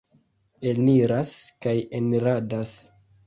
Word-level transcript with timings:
Eniras 0.69 1.33
kaj 1.65 1.75
eniradas. 2.01 2.73